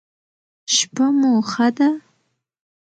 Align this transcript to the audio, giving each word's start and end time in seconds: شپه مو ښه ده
شپه 0.73 1.05
مو 1.19 1.31
ښه 1.49 1.67
ده 1.77 1.89